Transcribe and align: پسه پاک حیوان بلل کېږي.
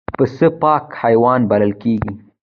پسه 0.17 0.47
پاک 0.61 0.85
حیوان 1.01 1.41
بلل 1.49 1.73
کېږي. 1.81 2.11